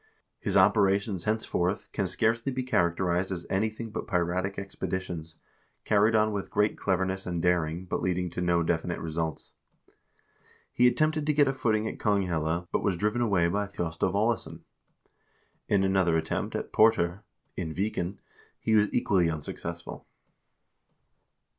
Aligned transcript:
His 0.39 0.57
operations 0.57 1.25
henceforth 1.25 1.87
can 1.91 2.07
scarcely 2.07 2.51
be 2.51 2.63
characterized 2.63 3.31
as 3.31 3.45
anything 3.51 3.91
but 3.91 4.07
piratic 4.07 4.57
expeditions, 4.57 5.35
carried 5.85 6.15
on 6.15 6.31
with 6.31 6.49
great 6.49 6.75
cleverness 6.75 7.27
and 7.27 7.39
daring, 7.39 7.85
but 7.85 8.01
leading 8.01 8.31
to 8.31 8.41
no 8.41 8.63
definite 8.63 8.99
results. 8.99 9.53
He 10.73 10.87
attempted 10.87 11.27
to 11.27 11.33
get 11.33 11.47
a 11.47 11.53
footing 11.53 11.87
at 11.87 11.99
Konghelle, 11.99 12.67
but 12.71 12.81
was 12.81 12.97
driven 12.97 13.21
away 13.21 13.47
by 13.47 13.67
Thjostolv 13.67 14.15
Aalesson. 14.15 14.61
In 15.67 15.83
another 15.83 16.17
attempt 16.17 16.55
at 16.55 16.73
Port0r, 16.73 17.21
in 17.55 17.71
Viken, 17.71 18.17
he 18.59 18.73
was 18.73 18.91
equally 18.91 19.29
unsuccessful. 19.29 20.07